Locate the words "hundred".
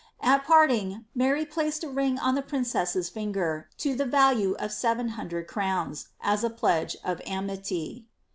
5.09-5.45